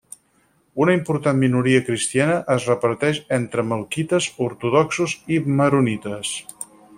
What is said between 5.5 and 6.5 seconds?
maronites.